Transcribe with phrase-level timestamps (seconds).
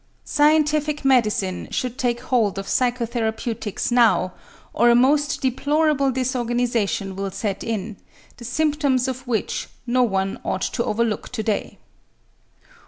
[0.25, 4.33] Scientific medicine should take hold of psychotherapeutics now
[4.73, 7.97] or a most deplorable disorganization will set in,
[8.37, 11.77] the symptoms of which no one ought to overlook to day.